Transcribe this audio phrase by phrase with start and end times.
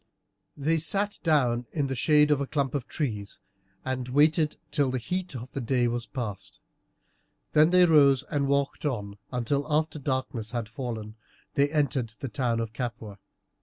[0.57, 3.39] They sat down in the shade of a clump of trees,
[3.85, 6.59] and waited till the heat of the day was past;
[7.51, 11.17] then they rose and walked on until, after darkness had fallen,
[11.53, 13.19] they entered the town of Capua.